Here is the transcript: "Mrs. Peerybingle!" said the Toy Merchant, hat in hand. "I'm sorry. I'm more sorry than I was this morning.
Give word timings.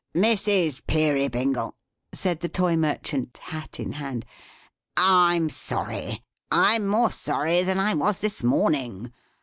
"Mrs. 0.15 0.81
Peerybingle!" 0.87 1.75
said 2.11 2.39
the 2.39 2.49
Toy 2.49 2.75
Merchant, 2.75 3.37
hat 3.37 3.79
in 3.79 3.91
hand. 3.91 4.25
"I'm 4.97 5.47
sorry. 5.51 6.23
I'm 6.49 6.87
more 6.87 7.11
sorry 7.11 7.61
than 7.61 7.77
I 7.77 7.93
was 7.93 8.17
this 8.17 8.43
morning. 8.43 9.13